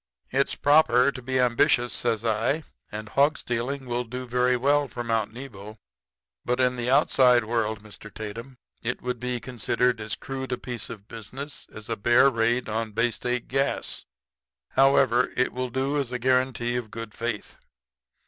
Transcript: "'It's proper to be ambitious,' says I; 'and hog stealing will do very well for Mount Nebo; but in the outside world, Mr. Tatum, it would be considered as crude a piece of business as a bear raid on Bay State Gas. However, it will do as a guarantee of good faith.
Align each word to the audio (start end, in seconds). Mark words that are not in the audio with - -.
"'It's 0.31 0.55
proper 0.55 1.11
to 1.11 1.21
be 1.21 1.39
ambitious,' 1.39 1.93
says 1.93 2.25
I; 2.25 2.63
'and 2.91 3.07
hog 3.09 3.37
stealing 3.37 3.85
will 3.85 4.03
do 4.03 4.25
very 4.25 4.57
well 4.57 4.87
for 4.87 5.03
Mount 5.03 5.31
Nebo; 5.31 5.77
but 6.43 6.59
in 6.59 6.75
the 6.75 6.89
outside 6.89 7.43
world, 7.45 7.83
Mr. 7.83 8.11
Tatum, 8.11 8.57
it 8.81 9.03
would 9.03 9.19
be 9.19 9.39
considered 9.39 10.01
as 10.01 10.15
crude 10.15 10.51
a 10.51 10.57
piece 10.57 10.89
of 10.89 11.07
business 11.07 11.67
as 11.71 11.87
a 11.87 11.95
bear 11.95 12.31
raid 12.31 12.67
on 12.67 12.93
Bay 12.93 13.11
State 13.11 13.47
Gas. 13.47 14.05
However, 14.69 15.31
it 15.35 15.53
will 15.53 15.69
do 15.69 15.99
as 15.99 16.11
a 16.11 16.17
guarantee 16.17 16.77
of 16.77 16.89
good 16.89 17.13
faith. 17.13 17.57